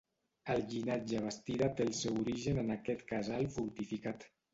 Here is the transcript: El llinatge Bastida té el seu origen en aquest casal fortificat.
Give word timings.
El 0.51 0.61
llinatge 0.69 1.19
Bastida 1.25 1.67
té 1.79 1.85
el 1.89 1.91
seu 1.97 2.17
origen 2.21 2.61
en 2.63 2.77
aquest 2.77 3.05
casal 3.13 3.47
fortificat. 3.59 4.27